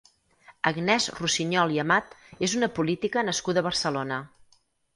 Agnès 0.69 1.05
Russiñol 1.17 1.75
i 1.75 1.77
Amat 1.85 2.17
és 2.49 2.57
una 2.63 2.71
política 2.81 3.27
nascuda 3.31 3.65
a 3.65 3.69
Barcelona. 3.71 4.21